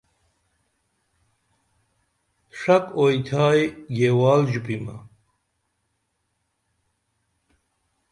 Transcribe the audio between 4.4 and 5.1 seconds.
ژوپیمہ